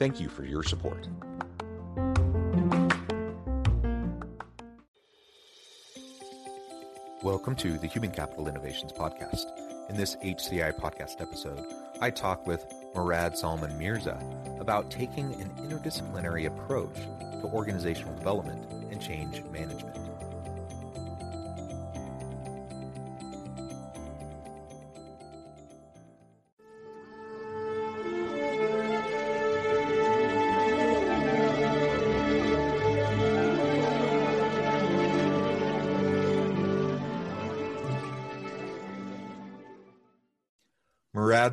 [0.00, 1.06] Thank you for your support.
[7.22, 9.44] Welcome to the Human Capital Innovations Podcast.
[9.90, 11.66] In this HCI podcast episode,
[12.00, 14.18] I talk with Murad Salman Mirza
[14.58, 20.09] about taking an interdisciplinary approach to organizational development and change management.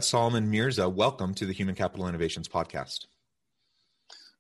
[0.08, 3.08] Salman Mirza, welcome to the Human Capital Innovations Podcast.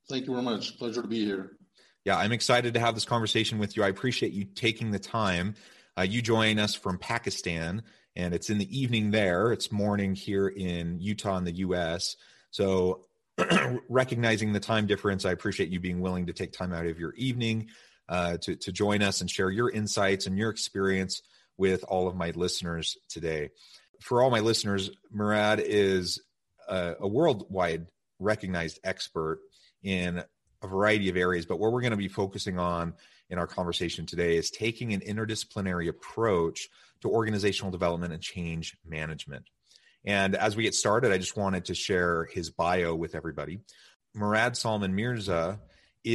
[0.09, 0.77] Thank you very much.
[0.77, 1.57] Pleasure to be here.
[2.05, 3.83] Yeah, I'm excited to have this conversation with you.
[3.83, 5.55] I appreciate you taking the time.
[5.97, 7.83] Uh, you join us from Pakistan,
[8.15, 9.51] and it's in the evening there.
[9.51, 12.15] It's morning here in Utah in the US.
[12.49, 13.05] So,
[13.89, 17.13] recognizing the time difference, I appreciate you being willing to take time out of your
[17.15, 17.67] evening
[18.07, 21.21] uh, to, to join us and share your insights and your experience
[21.57, 23.49] with all of my listeners today
[24.01, 26.21] for all my listeners, Murad is
[26.67, 27.87] a, a worldwide
[28.19, 29.39] recognized expert
[29.83, 30.23] in
[30.61, 32.93] a variety of areas, but what we're going to be focusing on
[33.29, 36.67] in our conversation today is taking an interdisciplinary approach
[37.01, 39.45] to organizational development and change management.
[40.05, 43.59] And as we get started, I just wanted to share his bio with everybody.
[44.15, 45.59] Murad Salman Mirza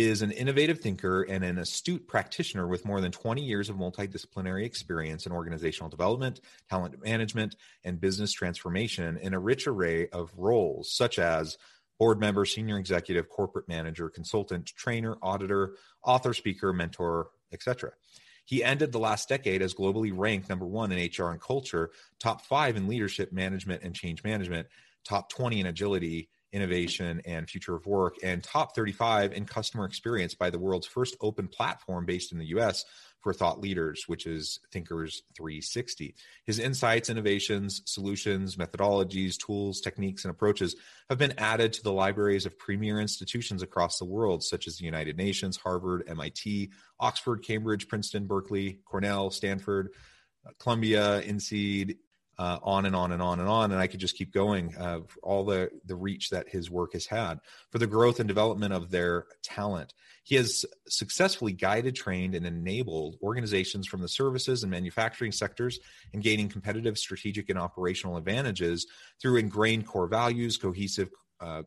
[0.01, 4.65] is an innovative thinker and an astute practitioner with more than 20 years of multidisciplinary
[4.65, 10.91] experience in organizational development, talent management, and business transformation in a rich array of roles,
[10.91, 11.59] such as
[11.99, 17.91] board member, senior executive, corporate manager, consultant, trainer, auditor, author, speaker, mentor, etc.
[18.47, 22.41] He ended the last decade as globally ranked number one in HR and culture, top
[22.47, 24.69] five in leadership management and change management,
[25.05, 30.35] top 20 in agility innovation and future of work, and top 35 in customer experience
[30.35, 32.85] by the world's first open platform based in the US
[33.23, 36.15] for thought leaders, which is Thinkers 360.
[36.45, 40.75] His insights, innovations, solutions, methodologies, tools, techniques, and approaches
[41.09, 44.85] have been added to the libraries of premier institutions across the world, such as the
[44.85, 49.91] United Nations, Harvard, MIT, Oxford, Cambridge, Princeton, Berkeley, Cornell, Stanford,
[50.45, 51.97] uh, Columbia, INSEAD,
[52.39, 55.01] uh, on and on and on and on and i could just keep going uh,
[55.23, 57.39] all the the reach that his work has had
[57.71, 59.95] for the growth and development of their talent.
[60.25, 65.81] He has successfully guided trained and enabled organizations from the services and manufacturing sectors
[66.13, 68.87] in gaining competitive strategic and operational advantages
[69.21, 71.11] through ingrained core values cohesive
[71.41, 71.63] uh,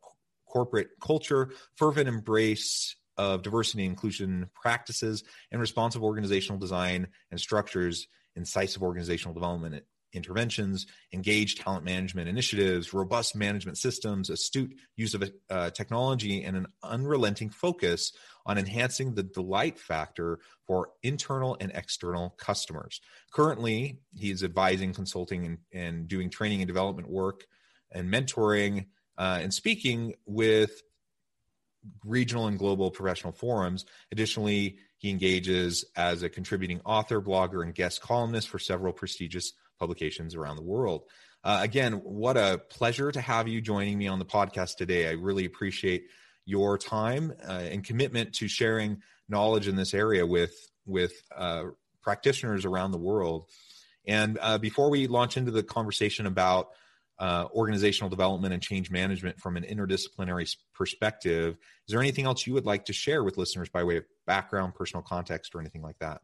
[0.48, 8.08] corporate culture fervent embrace of diversity and inclusion practices and responsive organizational design and structures
[8.36, 9.84] incisive organizational development
[10.16, 16.68] interventions, engaged talent management initiatives, robust management systems, astute use of uh, technology, and an
[16.84, 18.12] unrelenting focus
[18.46, 23.02] on enhancing the delight factor for internal and external customers.
[23.32, 27.46] Currently, he's advising, consulting, and, and doing training and development work
[27.92, 28.88] and mentoring
[29.18, 30.82] uh, and speaking with
[32.04, 33.86] regional and global professional forums.
[34.12, 40.36] Additionally, he engages as a contributing author, blogger, and guest columnist for several prestigious publications
[40.36, 41.04] around the world.
[41.44, 45.08] Uh, again, what a pleasure to have you joining me on the podcast today.
[45.08, 46.06] I really appreciate
[46.46, 50.54] your time uh, and commitment to sharing knowledge in this area with
[50.86, 51.66] with uh,
[52.02, 53.46] practitioners around the world.
[54.08, 56.70] And uh, before we launch into the conversation about
[57.18, 61.58] uh, organizational development and change management from an interdisciplinary perspective,
[61.88, 64.76] is there anything else you would like to share with listeners by way of background,
[64.76, 66.22] personal context, or anything like that?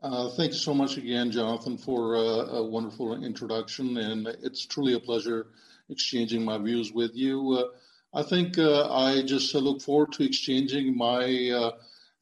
[0.00, 2.20] Uh, thank you so much again, Jonathan, for uh,
[2.58, 3.96] a wonderful introduction.
[3.96, 5.48] And it's truly a pleasure
[5.88, 7.72] exchanging my views with you.
[8.14, 11.72] I think uh, I just uh, look forward to exchanging my uh,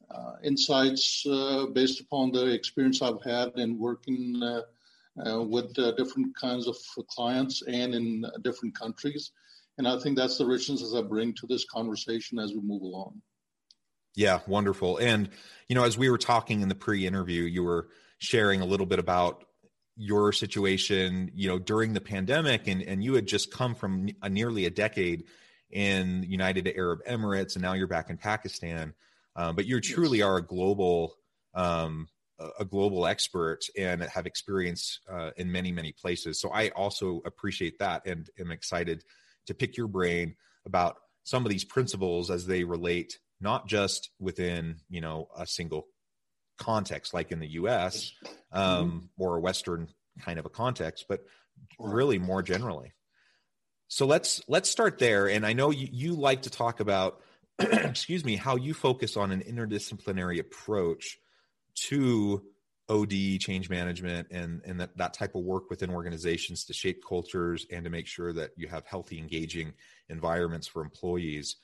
[0.09, 6.67] uh insights uh, based upon the experience I've had in working uh, with different kinds
[6.67, 6.77] of
[7.09, 9.31] clients and in different countries.
[9.77, 12.81] And I think that's the richness that I bring to this conversation as we move
[12.81, 13.21] along.
[14.17, 14.97] Yeah, wonderful.
[14.97, 15.29] And,
[15.69, 17.87] you know, as we were talking in the pre interview, you were
[18.17, 19.43] sharing a little bit about
[19.95, 24.29] your situation, you know, during the pandemic, and, and you had just come from a,
[24.29, 25.25] nearly a decade
[25.69, 28.95] in United Arab Emirates, and now you're back in Pakistan.
[29.35, 31.13] Um, but you truly are a global
[31.53, 32.07] um,
[32.59, 36.41] a global expert and have experience uh, in many many places.
[36.41, 39.03] So I also appreciate that and am excited
[39.45, 40.35] to pick your brain
[40.65, 45.87] about some of these principles as they relate not just within you know a single
[46.57, 48.13] context like in the U.S.
[48.51, 49.23] Um, mm-hmm.
[49.23, 49.87] or a Western
[50.19, 51.23] kind of a context, but
[51.79, 52.93] really more generally.
[53.87, 55.29] So let's let's start there.
[55.29, 57.21] And I know you, you like to talk about,
[57.59, 61.17] excuse me, how you focus on an interdisciplinary approach
[61.87, 62.43] to
[62.89, 67.65] OD change management and and that, that type of work within organizations to shape cultures
[67.71, 69.73] and to make sure that you have healthy, engaging
[70.09, 71.57] environments for employees.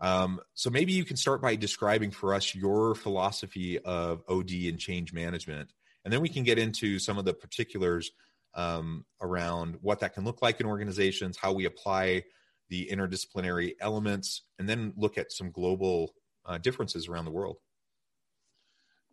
[0.00, 4.78] Um, so maybe you can start by describing for us your philosophy of OD and
[4.78, 5.72] change management,
[6.04, 8.12] and then we can get into some of the particulars
[8.54, 12.24] um, around what that can look like in organizations, how we apply
[12.68, 16.14] the interdisciplinary elements, and then look at some global
[16.46, 17.56] uh, differences around the world.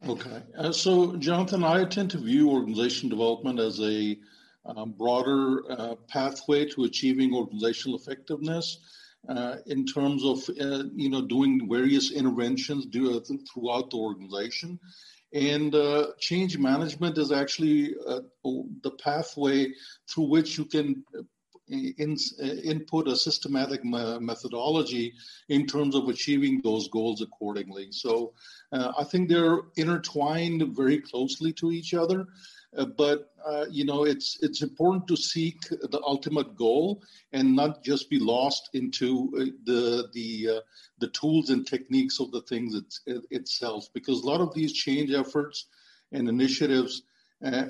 [0.07, 0.43] Okay.
[0.57, 4.17] Uh, so, Jonathan, I tend to view organization development as a
[4.65, 8.79] um, broader uh, pathway to achieving organizational effectiveness
[9.27, 14.79] uh, in terms of uh, you know doing various interventions do, uh, throughout the organization.
[15.33, 19.73] And uh, change management is actually uh, the pathway
[20.09, 21.23] through which you can uh,
[21.67, 22.15] in,
[22.63, 25.13] input a systematic methodology
[25.49, 27.87] in terms of achieving those goals accordingly.
[27.89, 28.33] So
[28.71, 32.27] I think they're intertwined very closely to each other.
[32.77, 37.01] Uh, but uh, you know it's it's important to seek the ultimate goal
[37.31, 40.59] and not just be lost into uh, the the uh,
[40.99, 43.87] the tools and techniques of the things it, itself.
[43.93, 45.67] Because a lot of these change efforts
[46.11, 47.03] and initiatives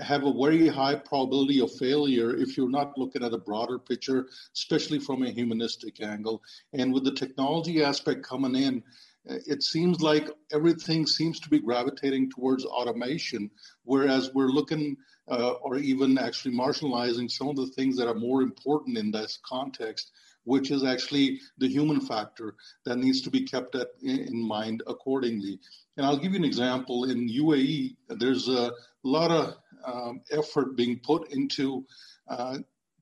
[0.01, 4.27] have a very high probability of failure if you're not looking at a broader picture
[4.55, 6.41] especially from a humanistic angle.
[6.71, 8.83] And with the technology aspect coming in
[9.25, 13.49] it seems like everything seems to be gravitating towards automation,
[13.83, 18.41] whereas we're looking uh, or even actually marginalizing some of the things that are more
[18.41, 20.11] important in this context,
[20.43, 22.55] which is actually the human factor
[22.85, 25.59] that needs to be kept at, in mind accordingly.
[25.97, 27.05] And I'll give you an example.
[27.05, 28.71] In UAE, there's a
[29.03, 29.55] lot of
[29.85, 31.85] um, effort being put into
[32.27, 32.59] uh,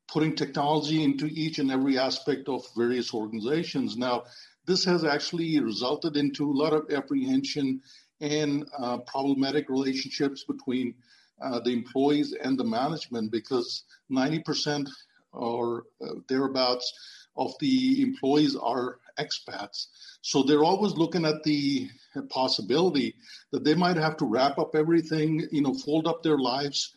[0.08, 3.98] putting technology into each and every aspect of various organizations.
[3.98, 4.24] Now,
[4.66, 7.82] this has actually resulted into a lot of apprehension
[8.22, 10.94] and uh, problematic relationships between
[11.42, 14.88] uh, the employees and the management because 90%
[15.34, 16.94] or uh, thereabouts
[17.36, 19.88] of the employees are expats.
[20.22, 21.90] So they're always looking at the
[22.30, 23.16] possibility
[23.52, 26.94] that they might have to wrap up everything, you know, fold up their lives,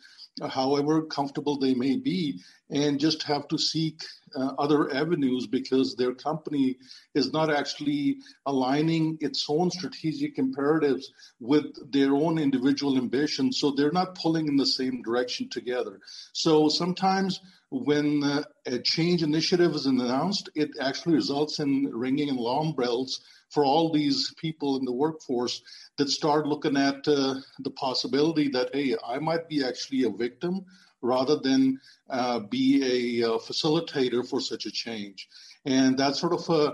[0.49, 2.39] however comfortable they may be,
[2.69, 4.01] and just have to seek
[4.35, 6.77] uh, other avenues because their company
[7.15, 13.59] is not actually aligning its own strategic imperatives with their own individual ambitions.
[13.59, 15.99] So they're not pulling in the same direction together.
[16.33, 22.73] So sometimes when uh, a change initiative is announced, it actually results in ringing alarm
[22.73, 23.19] bells
[23.49, 25.61] for all these people in the workforce
[25.97, 30.65] that start looking at uh, the possibility that, hey, I might be actually a victim
[31.01, 35.27] rather than uh, be a, uh, facilitator for such a change.
[35.65, 36.71] And that sort of uh,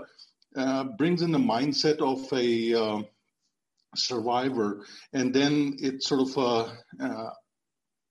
[0.56, 3.02] uh brings in the mindset of a uh,
[3.96, 6.72] survivor, and then it sort of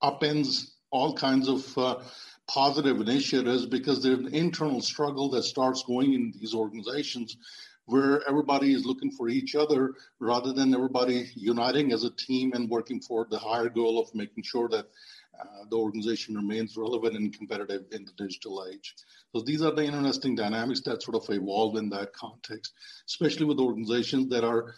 [0.03, 2.05] upends all kinds of
[2.47, 7.37] positive initiatives because there's an internal struggle that starts going in these organizations
[7.85, 12.69] where everybody is looking for each other rather than everybody uniting as a team and
[12.69, 14.85] working for the higher goal of making sure that
[15.39, 18.95] uh, the organization remains relevant and competitive in the digital age.
[19.35, 22.73] So these are the interesting dynamics that sort of evolve in that context,
[23.07, 24.75] especially with organizations that are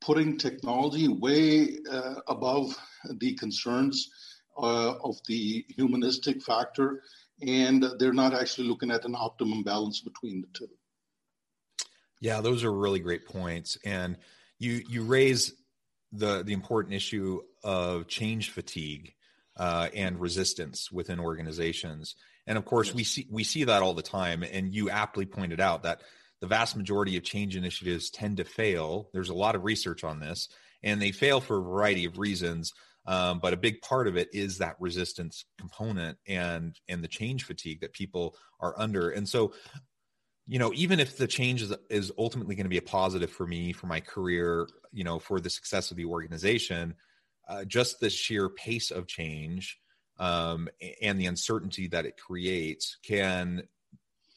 [0.00, 2.76] putting technology way uh, above
[3.18, 4.10] the concerns
[4.56, 7.02] uh, of the humanistic factor,
[7.46, 10.68] and they're not actually looking at an optimum balance between the two.
[12.20, 14.16] Yeah, those are really great points, and
[14.58, 15.52] you you raise
[16.12, 19.14] the the important issue of change fatigue
[19.56, 22.14] uh, and resistance within organizations.
[22.46, 22.96] And of course, yes.
[22.96, 24.42] we see we see that all the time.
[24.42, 26.02] And you aptly pointed out that
[26.40, 29.08] the vast majority of change initiatives tend to fail.
[29.12, 30.48] There's a lot of research on this,
[30.82, 32.72] and they fail for a variety of reasons.
[33.06, 37.44] Um, but a big part of it is that resistance component and and the change
[37.44, 39.10] fatigue that people are under.
[39.10, 39.54] And so,
[40.46, 43.46] you know, even if the change is, is ultimately going to be a positive for
[43.46, 46.94] me, for my career, you know, for the success of the organization,
[47.48, 49.78] uh, just the sheer pace of change
[50.18, 50.68] um,
[51.00, 53.62] and the uncertainty that it creates can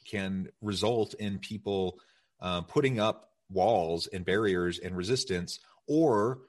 [0.06, 2.00] can result in people
[2.42, 6.40] uh, putting up walls and barriers and resistance or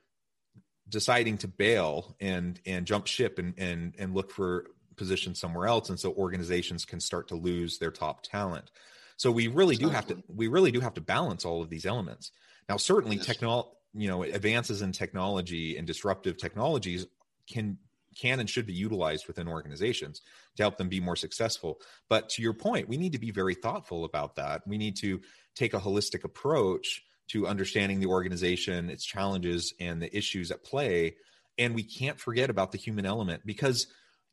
[0.89, 4.67] deciding to bail and and jump ship and and and look for
[4.97, 8.71] positions somewhere else and so organizations can start to lose their top talent
[9.17, 11.85] so we really do have to we really do have to balance all of these
[11.85, 12.31] elements
[12.69, 13.27] now certainly yes.
[13.27, 17.07] technology you know advances in technology and disruptive technologies
[17.51, 17.79] can
[18.17, 20.23] can and should be utilized within organizations
[20.57, 21.79] to help them be more successful.
[22.09, 24.63] But to your point, we need to be very thoughtful about that.
[24.67, 25.21] We need to
[25.55, 31.17] take a holistic approach to understanding the organization, its challenges, and the issues at play.
[31.59, 33.87] And we can't forget about the human element because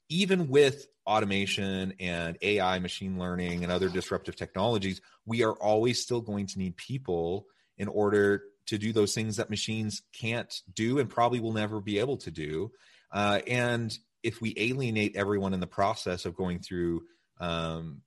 [0.10, 6.22] even with automation and AI, machine learning, and other disruptive technologies, we are always still
[6.22, 7.48] going to need people
[7.78, 12.00] in order to do those things that machines can't do and probably will never be
[12.00, 12.72] able to do.
[13.12, 17.04] Uh, and if we alienate everyone in the process of going through
[17.40, 18.02] um,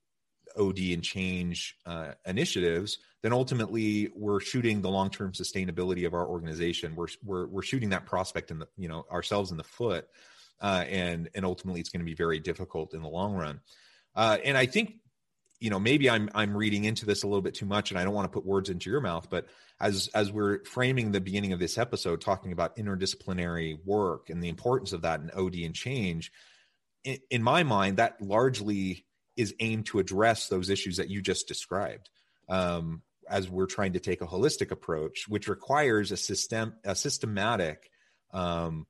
[0.59, 6.95] OD and change uh, initiatives, then ultimately we're shooting the long-term sustainability of our organization.
[6.95, 10.07] We're we're we're shooting that prospect in the you know ourselves in the foot,
[10.61, 13.61] uh, and and ultimately it's going to be very difficult in the long run.
[14.15, 15.01] Uh, and I think
[15.59, 18.05] you know maybe i'm i'm reading into this a little bit too much and i
[18.05, 19.47] don't want to put words into your mouth but
[19.81, 24.51] as as we're framing the beginning of this episode talking about interdisciplinary work and the
[24.51, 26.31] importance of that in od and change
[27.05, 31.49] in, in my mind that largely is aimed to address those issues that you just
[31.49, 32.11] described
[32.51, 37.91] um, as we're trying to take a holistic approach which requires a system a systematic
[38.33, 38.87] um,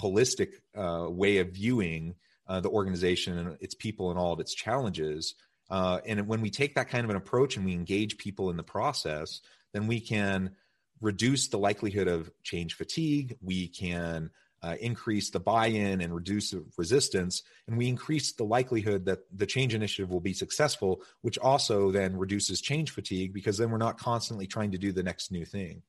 [0.00, 2.14] holistic uh, way of viewing
[2.46, 5.34] uh, the organization and its people and all of its challenges
[5.70, 8.56] uh, and when we take that kind of an approach and we engage people in
[8.56, 9.40] the process,
[9.72, 10.52] then we can
[11.00, 13.36] reduce the likelihood of change fatigue.
[13.42, 14.30] We can
[14.62, 19.74] uh, increase the buy-in and reduce resistance, and we increase the likelihood that the change
[19.74, 24.46] initiative will be successful, which also then reduces change fatigue because then we're not constantly
[24.46, 25.82] trying to do the next new thing.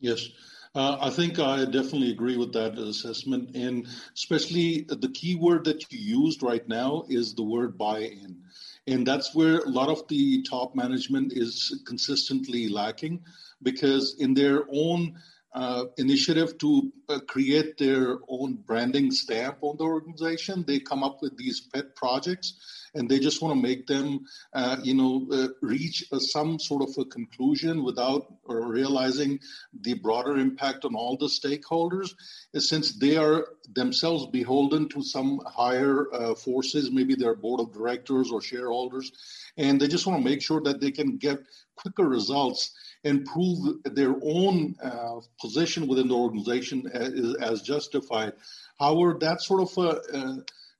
[0.00, 0.28] Yes.
[0.74, 3.56] Uh, I think I definitely agree with that assessment.
[3.56, 8.40] And especially the key word that you used right now is the word buy in.
[8.86, 13.24] And that's where a lot of the top management is consistently lacking
[13.62, 15.16] because in their own
[15.52, 21.18] uh, initiative to uh, create their own branding stamp on the organization, they come up
[21.22, 22.54] with these pet projects
[22.94, 26.82] and they just want to make them, uh, you know, uh, reach a, some sort
[26.82, 29.38] of a conclusion without realizing
[29.80, 32.14] the broader impact on all the stakeholders.
[32.56, 38.30] Since they are themselves beholden to some higher uh, forces, maybe their board of directors
[38.30, 39.12] or shareholders,
[39.56, 41.40] and they just want to make sure that they can get
[41.76, 42.72] quicker results
[43.04, 48.32] and prove their own uh, position within the organization as, as, justified.
[48.78, 50.36] However, that sort of a, uh,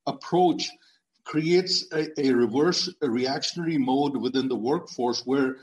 [0.07, 0.71] approach
[1.25, 5.57] creates a, a reverse a reactionary mode within the workforce where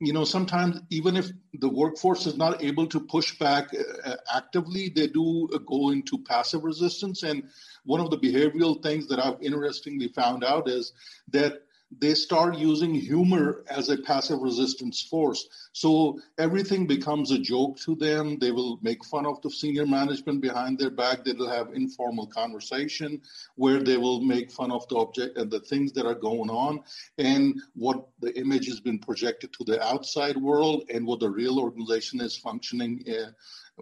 [0.00, 3.68] you know sometimes even if the workforce is not able to push back
[4.04, 7.42] uh, actively they do uh, go into passive resistance and
[7.84, 10.92] one of the behavioral things that i've interestingly found out is
[11.32, 15.48] that they start using humor as a passive resistance force.
[15.72, 18.38] So everything becomes a joke to them.
[18.38, 21.24] They will make fun of the senior management behind their back.
[21.24, 23.22] They will have informal conversation
[23.56, 26.50] where they will make fun of the object and uh, the things that are going
[26.50, 26.80] on
[27.16, 31.58] and what the image has been projected to the outside world and what the real
[31.58, 33.30] organization is functioning uh,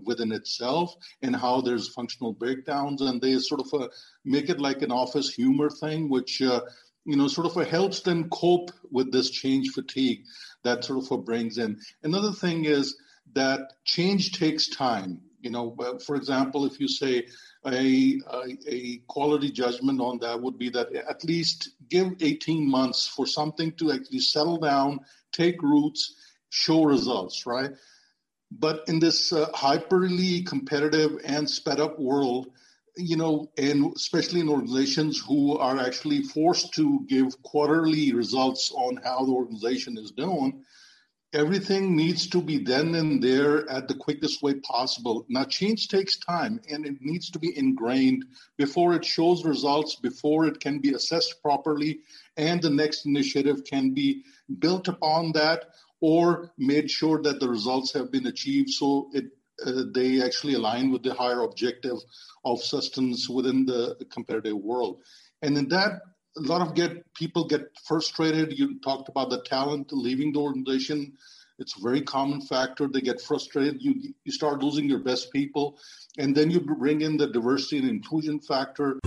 [0.04, 3.88] within itself and how there's functional breakdowns and they sort of uh,
[4.24, 6.60] make it like an office humor thing which uh,
[7.06, 10.24] you know, sort of helps them cope with this change fatigue
[10.64, 11.78] that sort of brings in.
[12.02, 12.96] Another thing is
[13.34, 15.20] that change takes time.
[15.40, 17.26] You know, for example, if you say
[17.64, 23.06] a, a, a, quality judgment on that would be that at least give 18 months
[23.06, 25.00] for something to actually settle down,
[25.32, 26.16] take roots,
[26.48, 27.70] show results, right?
[28.50, 32.48] But in this uh, hyperly competitive and sped up world,
[32.96, 38.96] you know, and especially in organizations who are actually forced to give quarterly results on
[38.96, 40.64] how the organization is doing,
[41.32, 45.26] everything needs to be then and there at the quickest way possible.
[45.28, 48.24] Now, change takes time and it needs to be ingrained
[48.56, 52.00] before it shows results, before it can be assessed properly,
[52.38, 54.24] and the next initiative can be
[54.58, 55.66] built upon that
[56.00, 59.26] or made sure that the results have been achieved so it
[59.64, 61.98] uh, they actually align with the higher objective
[62.44, 65.00] of sustenance within the competitive world.
[65.42, 66.00] And in that,
[66.36, 68.58] a lot of get people get frustrated.
[68.58, 71.14] You talked about the talent leaving the organization.
[71.58, 72.86] It's a very common factor.
[72.86, 73.80] They get frustrated.
[73.80, 73.94] You
[74.24, 75.78] you start losing your best people,
[76.18, 78.98] and then you bring in the diversity and inclusion factor.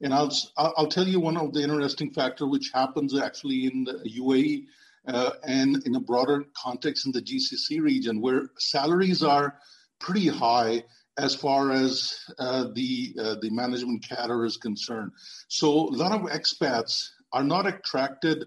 [0.00, 3.94] And I'll I'll tell you one of the interesting factor which happens actually in the
[4.20, 4.66] UAE
[5.08, 9.58] uh, and in a broader context in the GCC region, where salaries are
[9.98, 10.84] pretty high
[11.16, 15.10] as far as uh, the uh, the management cadre is concerned.
[15.48, 18.46] So a lot of expats are not attracted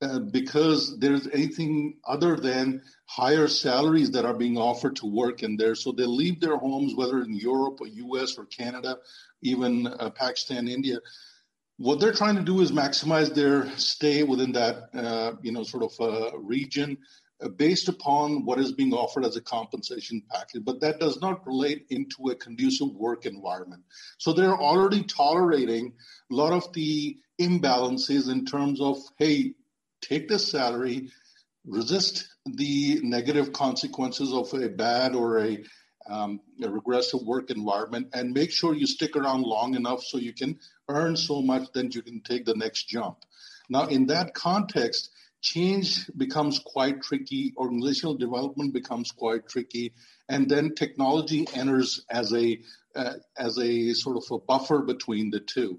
[0.00, 5.56] uh, because there's anything other than higher salaries that are being offered to work in
[5.56, 5.74] there.
[5.74, 8.98] So they leave their homes, whether in Europe or US or Canada,
[9.42, 10.98] even uh, Pakistan, India.
[11.78, 15.82] What they're trying to do is maximize their stay within that, uh, you know, sort
[15.82, 16.98] of uh, region
[17.40, 20.64] uh, based upon what is being offered as a compensation package.
[20.64, 23.82] But that does not relate into a conducive work environment.
[24.18, 25.92] So they're already tolerating
[26.30, 29.54] a lot of the imbalances in terms of, hey,
[30.00, 31.10] take this salary,
[31.66, 35.64] resist the negative consequences of a bad or a,
[36.08, 40.32] um, a, regressive work environment, and make sure you stick around long enough so you
[40.32, 43.18] can earn so much that you can take the next jump.
[43.68, 49.92] Now, in that context, change becomes quite tricky, organizational development becomes quite tricky,
[50.28, 52.58] and then technology enters as a
[52.96, 55.78] uh, as a sort of a buffer between the two.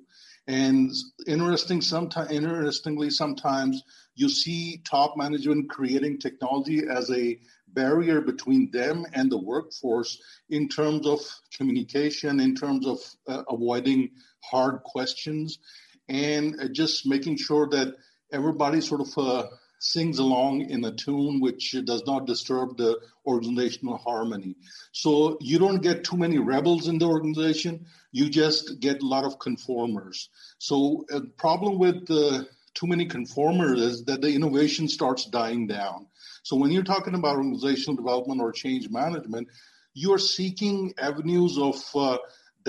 [0.49, 0.91] And
[1.27, 3.83] interesting, sometimes, interestingly, sometimes
[4.15, 7.37] you see top management creating technology as a
[7.67, 11.19] barrier between them and the workforce in terms of
[11.55, 14.09] communication, in terms of uh, avoiding
[14.43, 15.59] hard questions,
[16.07, 17.93] and uh, just making sure that
[18.33, 19.47] everybody sort of uh,
[19.79, 24.55] sings along in a tune which does not disturb the organizational harmony.
[24.91, 27.85] So you don't get too many rebels in the organization.
[28.11, 30.29] You just get a lot of conformers.
[30.57, 36.07] So a problem with the too many conformers is that the innovation starts dying down.
[36.43, 39.47] So when you're talking about organizational development or change management,
[39.93, 42.17] you are seeking avenues of uh,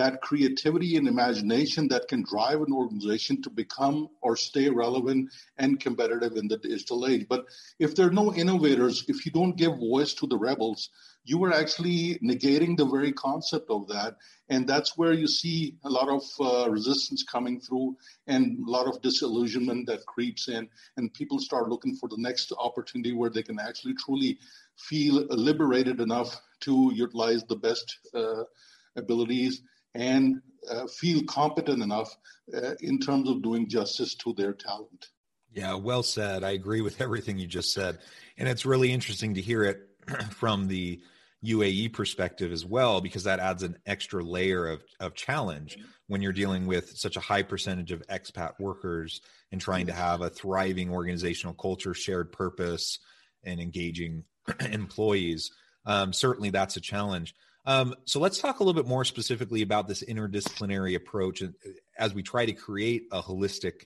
[0.01, 5.79] that creativity and imagination that can drive an organization to become or stay relevant and
[5.79, 7.27] competitive in the digital age.
[7.29, 7.45] But
[7.79, 10.89] if there are no innovators, if you don't give voice to the rebels,
[11.25, 14.17] you are actually negating the very concept of that.
[14.49, 18.87] And that's where you see a lot of uh, resistance coming through and a lot
[18.87, 20.67] of disillusionment that creeps in.
[20.97, 24.39] And people start looking for the next opportunity where they can actually truly
[24.77, 28.45] feel liberated enough to utilize the best uh,
[28.97, 29.63] abilities
[29.95, 32.17] and uh, feel competent enough
[32.55, 35.07] uh, in terms of doing justice to their talent.
[35.53, 36.45] Yeah, well said.
[36.45, 37.99] I agree with everything you just said.
[38.37, 39.81] And it's really interesting to hear it
[40.31, 41.01] from the
[41.45, 46.33] UAE perspective as well, because that adds an extra layer of, of challenge when you're
[46.33, 50.91] dealing with such a high percentage of expat workers and trying to have a thriving
[50.91, 52.99] organizational culture, shared purpose,
[53.43, 54.25] and engaging
[54.61, 55.51] employees.
[55.87, 57.35] Um, certainly, that's a challenge.
[57.71, 61.51] Um, so let's talk a little bit more specifically about this interdisciplinary approach uh,
[61.97, 63.85] as we try to create a holistic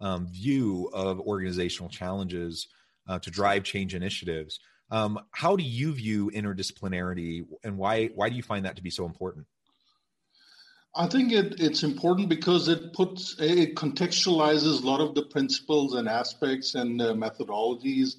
[0.00, 2.68] um, view of organizational challenges
[3.06, 4.60] uh, to drive change initiatives.
[4.90, 8.88] Um, how do you view interdisciplinarity, and why why do you find that to be
[8.88, 9.44] so important?
[10.94, 15.94] I think it, it's important because it puts it contextualizes a lot of the principles
[15.94, 18.14] and aspects and uh, methodologies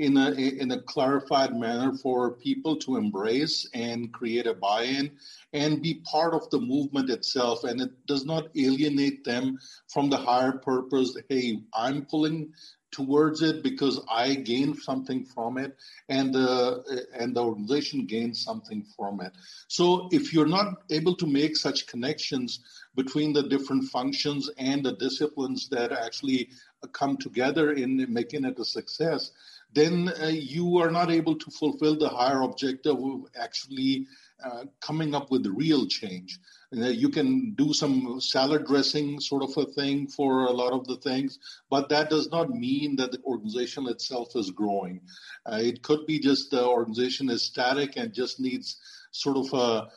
[0.00, 5.10] in a in a clarified manner for people to embrace and create a buy-in
[5.52, 7.64] and be part of the movement itself.
[7.64, 9.58] And it does not alienate them
[9.88, 12.52] from the higher purpose hey i'm pulling
[12.90, 15.76] towards it because i gain something from it
[16.08, 19.32] and the and the organization gains something from it.
[19.68, 22.60] So if you're not able to make such connections
[22.96, 26.50] between the different functions and the disciplines that actually
[26.88, 29.32] come together in making it a success
[29.72, 34.06] then uh, you are not able to fulfill the higher objective of actually
[34.44, 36.40] uh, coming up with real change.
[36.76, 40.86] Uh, you can do some salad dressing sort of a thing for a lot of
[40.86, 41.38] the things,
[41.68, 45.00] but that does not mean that the organization itself is growing.
[45.46, 48.76] Uh, it could be just the organization is static and just needs
[49.10, 49.88] sort of a,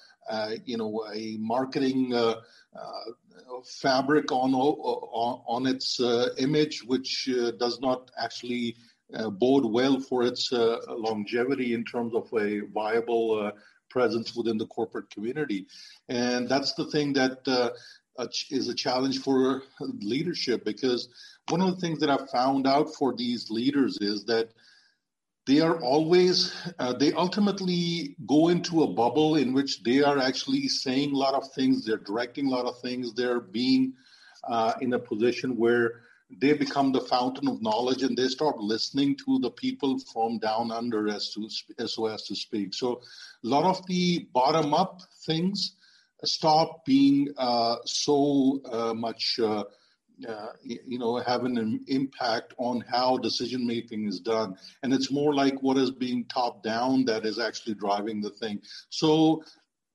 [0.65, 2.35] you know, a marketing uh,
[3.65, 5.99] fabric on on, on its
[6.37, 8.75] image, which does not actually
[9.13, 13.51] uh, bode well for its uh, longevity in terms of a viable uh,
[13.89, 15.67] presence within the corporate community.
[16.09, 17.69] And that's the thing that uh,
[18.49, 21.09] is a challenge for leadership because
[21.49, 24.49] one of the things that I've found out for these leaders is that
[25.45, 30.67] they are always uh, they ultimately go into a bubble in which they are actually
[30.67, 33.93] saying a lot of things they're directing a lot of things they're being
[34.45, 36.01] uh, in a position where
[36.39, 40.71] they become the fountain of knowledge and they start listening to the people from down
[40.71, 41.47] under as to
[41.79, 42.73] as as to speak.
[42.73, 43.01] So
[43.43, 45.75] a lot of the bottom up things
[46.23, 49.39] stop being uh, so uh, much
[50.27, 54.55] uh, you know, have an impact on how decision making is done.
[54.81, 58.61] And it's more like what is being top down that is actually driving the thing.
[58.89, 59.43] So,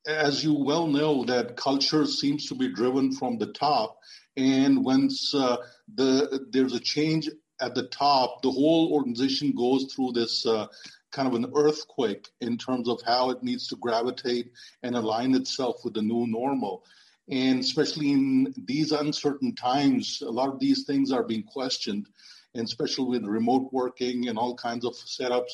[0.07, 3.99] as you well know, that culture seems to be driven from the top.
[4.37, 5.57] And once uh,
[5.95, 7.29] the there's a change
[7.61, 10.67] at the top, the whole organization goes through this uh,
[11.11, 15.77] kind of an earthquake in terms of how it needs to gravitate and align itself
[15.85, 16.85] with the new normal.
[17.31, 22.09] And especially in these uncertain times, a lot of these things are being questioned,
[22.55, 25.51] and especially with remote working and all kinds of setups.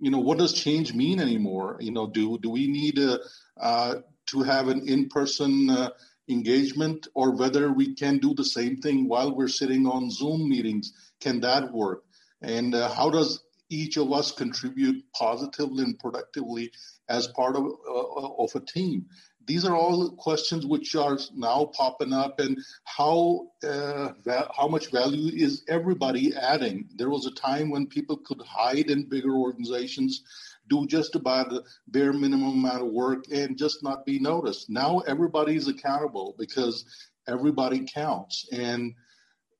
[0.00, 1.76] You know, what does change mean anymore?
[1.80, 3.20] You know, do do we need a,
[3.60, 3.96] uh,
[4.30, 5.90] to have an in-person uh,
[6.28, 10.92] engagement, or whether we can do the same thing while we're sitting on Zoom meetings?
[11.20, 12.02] Can that work?
[12.40, 16.72] And uh, how does each of us contribute positively and productively
[17.08, 19.06] as part of, uh, of a team?
[19.52, 24.90] These are all questions which are now popping up and how uh, va- how much
[24.90, 26.88] value is everybody adding?
[26.96, 30.22] There was a time when people could hide in bigger organizations
[30.70, 34.70] do just about the bare minimum amount of work and just not be noticed.
[34.70, 36.86] Now everybody's accountable because
[37.28, 38.48] everybody counts.
[38.52, 38.94] And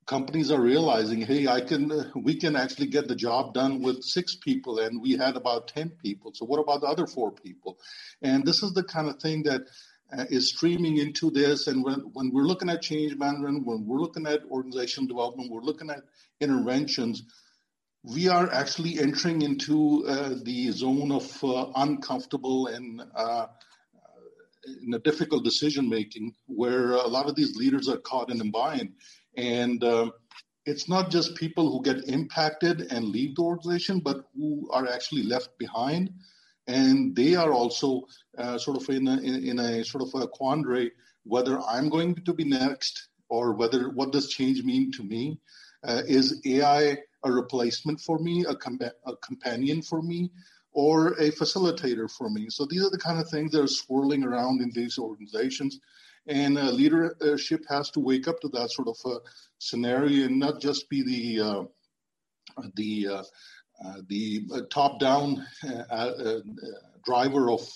[0.07, 4.37] companies are realizing, hey, I can, we can actually get the job done with six
[4.37, 6.33] people, and we had about ten people.
[6.35, 7.79] So what about the other four people?
[8.21, 9.63] And this is the kind of thing that
[10.17, 11.67] uh, is streaming into this.
[11.69, 15.63] And when when we're looking at change management, when we're looking at organizational development, we're
[15.63, 16.03] looking at
[16.41, 17.23] interventions.
[18.03, 23.47] We are actually entering into uh, the zone of uh, uncomfortable and uh,
[24.83, 28.45] in a difficult decision making, where a lot of these leaders are caught in a
[28.45, 28.95] bind
[29.37, 30.13] and um,
[30.65, 35.25] it's not just people who get impacted and leave the organization, but who are actually
[35.25, 36.11] left behind.
[36.69, 38.07] And they are also
[38.39, 40.93] uh, sort of in a, in, a sort of a quandary
[41.25, 45.39] whether I'm going to be next or whether what does change mean to me?
[45.85, 50.31] Uh, is AI a replacement for me, a, com- a companion for me,
[50.73, 52.49] or a facilitator for me?
[52.51, 55.81] So these are the kind of things that are swirling around in these organizations.
[56.27, 59.19] And uh, leadership has to wake up to that sort of uh,
[59.59, 61.65] scenario and not just be the uh,
[62.77, 63.23] the uh,
[63.85, 65.45] uh, the top-down
[65.91, 66.11] uh,
[67.05, 67.69] driver of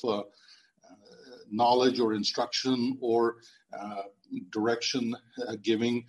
[1.50, 3.36] knowledge or instruction or
[4.50, 5.14] direction
[5.62, 6.04] giving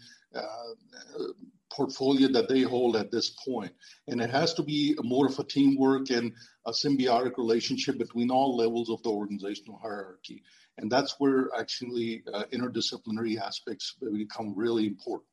[1.71, 3.71] portfolio that they hold at this point.
[4.07, 6.33] And it has to be more of a teamwork and
[6.65, 10.43] a symbiotic relationship between all levels of the organizational hierarchy.
[10.77, 15.27] And that's where actually uh, interdisciplinary aspects become really important.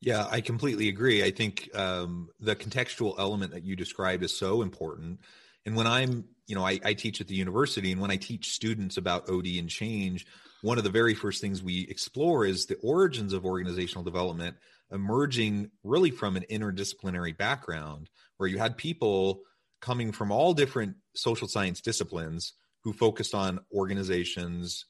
[0.00, 1.22] Yeah, I completely agree.
[1.22, 5.20] I think um, the contextual element that you described is so important.
[5.64, 8.50] And when I'm, you know, I, I teach at the university, and when I teach
[8.50, 10.26] students about OD and change,
[10.62, 14.56] one of the very first things we explore is the origins of organizational development
[14.90, 19.42] emerging really from an interdisciplinary background where you had people
[19.80, 24.86] coming from all different social science disciplines who focused on organizations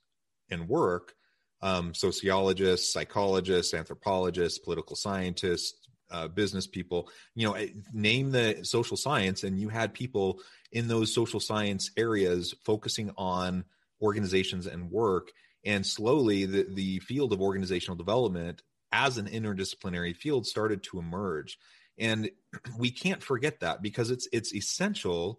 [0.50, 1.14] and work.
[1.60, 7.56] Um, sociologists psychologists anthropologists political scientists uh, business people you know
[7.92, 10.40] name the social science and you had people
[10.72, 13.64] in those social science areas focusing on
[14.02, 15.30] organizations and work.
[15.64, 21.58] And slowly the, the field of organizational development as an interdisciplinary field started to emerge.
[21.98, 22.30] And
[22.78, 25.38] we can't forget that because it's it's essential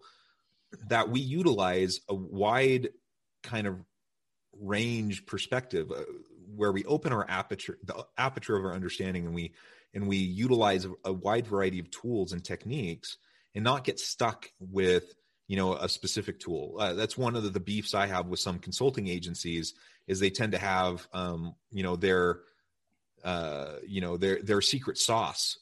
[0.88, 2.88] that we utilize a wide
[3.42, 3.78] kind of
[4.60, 6.02] range perspective uh,
[6.54, 9.52] where we open our aperture the aperture of our understanding and we
[9.92, 13.16] and we utilize a, a wide variety of tools and techniques
[13.54, 15.14] and not get stuck with
[15.48, 16.76] you know a specific tool.
[16.78, 19.74] Uh, that's one of the, the, beefs i have with some consulting agencies
[20.06, 22.40] is they tend to have um, you know their
[23.24, 25.58] uh, you know their their secret sauce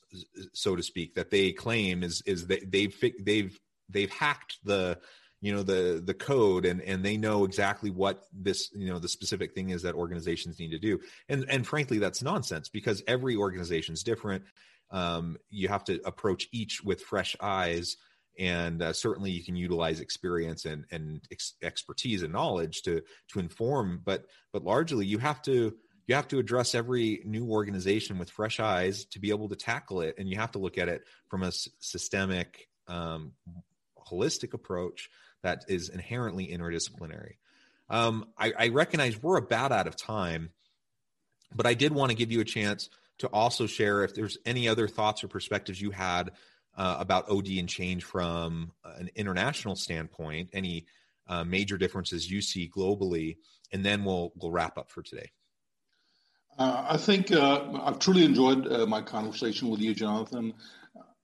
[0.53, 3.59] so to speak that they claim is is that they've they've
[3.93, 4.99] they've hacked the
[5.41, 9.09] you know the the code and and they know exactly what this you know the
[9.09, 11.01] specific thing is that organizations need to do.
[11.29, 14.45] And and frankly that's nonsense because every organization is different.
[14.91, 17.97] Um, you have to approach each with fresh eyes
[18.39, 23.41] and uh, certainly you can utilize experience and and ex- expertise and knowledge to to
[23.41, 25.75] inform but but largely you have to
[26.07, 30.01] you have to address every new organization with fresh eyes to be able to tackle
[30.01, 30.15] it.
[30.19, 33.33] And you have to look at it from a s- systemic um,
[34.07, 35.11] holistic approach
[35.43, 37.35] that is inherently interdisciplinary
[37.91, 40.51] um, I, I recognize we're about out of time
[41.55, 42.89] but i did want to give you a chance
[43.19, 46.33] to also share if there's any other thoughts or perspectives you had
[46.77, 50.87] uh, about OD and change from an international standpoint, any
[51.29, 53.37] uh, major differences you see globally,
[53.73, 55.31] and then we'll we'll wrap up for today.
[56.59, 60.53] Uh, I think uh, I've truly enjoyed uh, my conversation with you, Jonathan.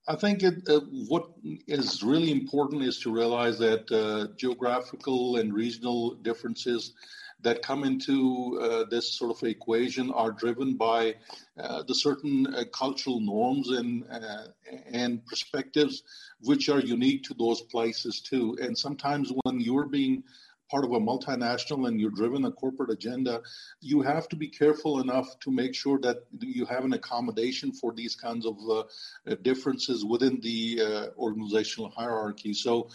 [0.08, 1.28] I think it, uh, what
[1.66, 6.94] is really important is to realize that geographical and regional differences
[7.40, 11.14] that come into uh, this sort of equation are driven by
[11.58, 14.48] uh, the certain uh, cultural norms and uh,
[14.92, 16.02] and perspectives
[16.40, 18.56] which are unique to those places too.
[18.60, 20.24] And sometimes when you're being
[20.70, 23.42] part of a multinational and you're driven a corporate agenda,
[23.80, 27.92] you have to be careful enough to make sure that you have an accommodation for
[27.92, 32.52] these kinds of uh, differences within the uh, organizational hierarchy.
[32.52, 32.88] So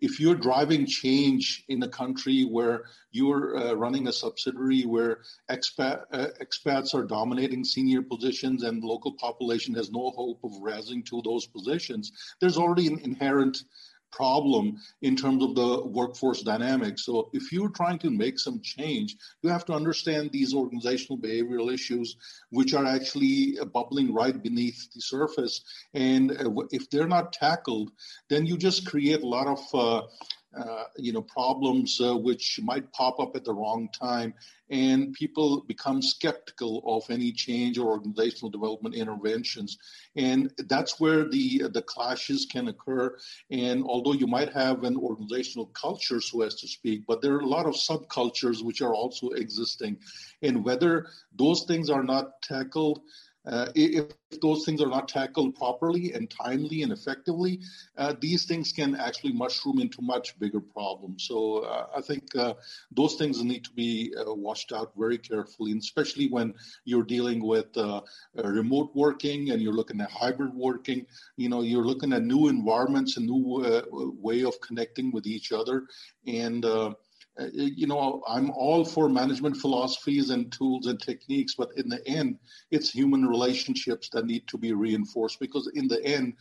[0.00, 6.02] if you're driving change in a country where you're uh, running a subsidiary where expat,
[6.12, 11.22] uh, expats are dominating senior positions and local population has no hope of rising to
[11.24, 13.64] those positions, there's already an inherent
[14.16, 14.64] problem
[15.02, 17.04] in terms of the workforce dynamics.
[17.04, 21.72] So if you're trying to make some change, you have to understand these organizational behavioral
[21.72, 22.16] issues,
[22.50, 25.60] which are actually bubbling right beneath the surface.
[25.94, 27.90] And uh, if they're not tackled,
[28.30, 29.60] then you just create a lot of
[30.56, 34.34] uh, uh, you know problems uh, which might pop up at the wrong time
[34.70, 39.78] and people become skeptical of any change or organizational development interventions.
[40.16, 43.16] And that's where the the clashes can occur.
[43.50, 47.40] And although you might have an organizational culture so as to speak but there are
[47.40, 49.98] a lot of subcultures which are also existing.
[50.42, 53.00] And whether those things are not tackled
[53.46, 54.06] uh, if
[54.42, 57.60] those things are not tackled properly and timely and effectively,
[57.96, 61.24] uh, these things can actually mushroom into much bigger problems.
[61.24, 62.54] So uh, I think uh,
[62.90, 66.54] those things need to be uh, watched out very carefully, and especially when
[66.84, 68.00] you're dealing with uh,
[68.34, 71.06] remote working and you're looking at hybrid working.
[71.36, 73.62] You know, you're looking at new environments, a new
[74.20, 75.84] way of connecting with each other,
[76.26, 76.64] and
[77.38, 82.06] Uh, you know, I'm all for management philosophies and tools and techniques, but in the
[82.08, 82.38] end,
[82.70, 86.34] it's human relationships that need to be reinforced because in the end,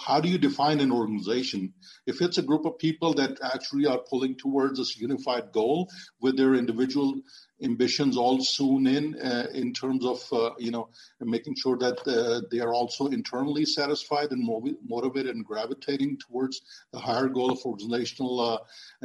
[0.00, 1.72] how do you define an organization?
[2.06, 5.88] If it's a group of people that actually are pulling towards this unified goal
[6.20, 7.20] with their individual
[7.62, 10.88] ambitions all soon in, uh, in terms of uh, you know
[11.20, 14.48] making sure that uh, they are also internally satisfied and
[14.86, 16.60] motivated and gravitating towards
[16.92, 18.58] the higher goal of organizational uh,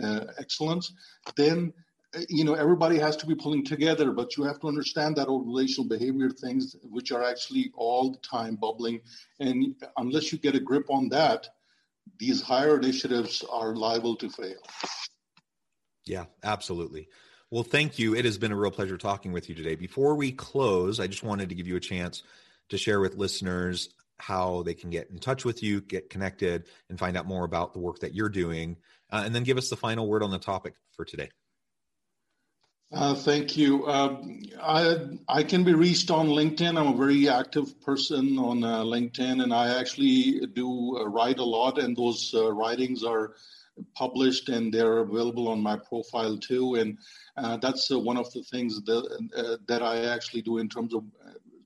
[0.03, 0.93] uh, excellence,
[1.35, 1.73] then
[2.29, 5.87] you know everybody has to be pulling together but you have to understand that organizational
[5.87, 9.01] behavior things which are actually all the time bubbling.
[9.39, 11.47] And unless you get a grip on that
[12.19, 14.61] these higher initiatives are liable to fail.
[16.05, 17.07] Yeah absolutely.
[17.49, 18.15] Well thank you.
[18.15, 19.75] It has been a real pleasure talking with you today.
[19.75, 22.23] Before we close i just wanted to give you a chance
[22.69, 26.99] to share with listeners how they can get in touch with you get connected and
[26.99, 28.77] find out more about the work that you're doing.
[29.11, 31.29] Uh, and then give us the final word on the topic for today
[32.93, 33.85] uh, thank you.
[33.85, 34.21] Uh,
[34.61, 36.77] I I can be reached on LinkedIn.
[36.77, 41.43] I'm a very active person on uh, LinkedIn, and I actually do uh, write a
[41.43, 43.33] lot, and those uh, writings are
[43.95, 46.75] published and they're available on my profile too.
[46.75, 46.99] And
[47.35, 51.03] uh, that's one of the things that that I actually do in terms of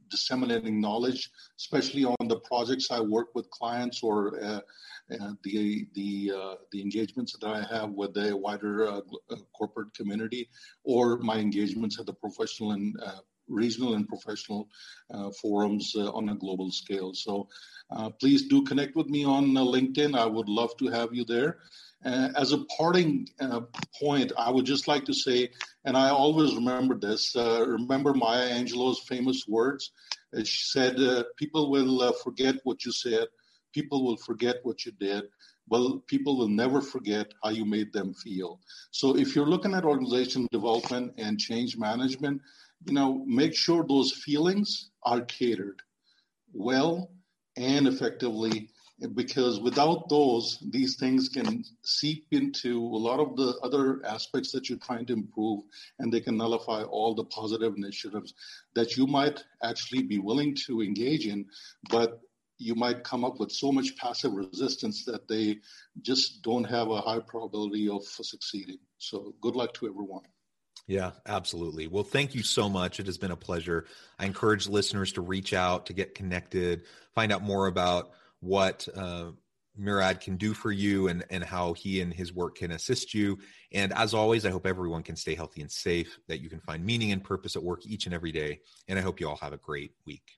[0.10, 4.64] disseminating knowledge, especially on the projects I work with clients or
[5.12, 9.36] uh, uh, the the uh, the engagements that I have with the wider uh, uh,
[9.54, 10.50] corporate community,
[10.84, 14.68] or my engagements at the professional and uh, regional and professional
[15.42, 17.14] forums on a global scale.
[17.14, 17.48] So
[18.20, 20.18] please do connect with me on LinkedIn.
[20.18, 21.60] I would love to have you there.
[22.06, 23.62] Uh, as a parting uh,
[24.00, 25.50] point, I would just like to say,
[25.86, 29.92] and I always remember this, uh, remember Maya Angelou's famous words.
[30.44, 33.28] she said, uh, People will uh, forget what you said,
[33.78, 35.24] people will forget what you did.
[35.70, 38.60] Well, people will never forget how you made them feel.
[38.90, 42.42] So if you're looking at organization development and change management,
[42.86, 45.80] you know, make sure those feelings are catered
[46.54, 47.12] well
[47.56, 48.70] and effectively
[49.14, 54.70] because without those, these things can seep into a lot of the other aspects that
[54.70, 55.64] you're trying to improve,
[56.00, 58.34] and they can nullify all the positive initiatives
[58.74, 61.46] that you might actually be willing to engage in.
[61.92, 62.20] But
[62.58, 65.58] you might come up with so much passive resistance that they
[66.02, 68.80] just don't have a high probability of succeeding.
[68.98, 70.24] So, good luck to everyone.
[70.88, 71.88] Yeah, absolutely.
[71.88, 73.00] Well, thank you so much.
[73.00, 73.86] It has been a pleasure.
[74.18, 79.32] I encourage listeners to reach out, to get connected, find out more about what uh,
[79.78, 83.38] Murad can do for you and, and how he and his work can assist you.
[83.74, 86.86] And as always, I hope everyone can stay healthy and safe, that you can find
[86.86, 88.62] meaning and purpose at work each and every day.
[88.88, 90.38] And I hope you all have a great week.